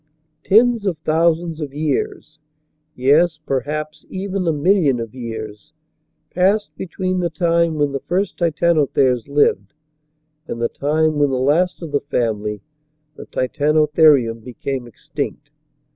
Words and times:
Tens 0.43 0.87
of 0.87 0.97
thousands 0.97 1.61
of 1.61 1.75
years, 1.75 2.39
yes, 2.95 3.37
perhaps, 3.45 4.03
even 4.09 4.47
a 4.47 4.51
million 4.51 4.99
of 4.99 5.13
years, 5.13 5.73
passed 6.31 6.75
between 6.75 7.19
the 7.19 7.29
time 7.29 7.75
when 7.75 7.91
the 7.91 7.99
first 7.99 8.35
Titanotheres 8.39 9.27
lived 9.27 9.75
and 10.47 10.59
the 10.59 10.69
time 10.69 11.19
when 11.19 11.29
the 11.29 11.37
last 11.37 11.83
of 11.83 11.91
the 11.91 12.01
family 12.01 12.63
the 13.15 13.27
Titanotherium 13.27 14.39
became 14.39 14.87
extinct. 14.87 15.51